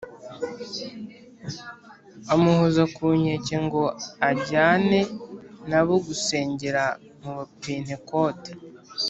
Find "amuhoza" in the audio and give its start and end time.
2.33-2.83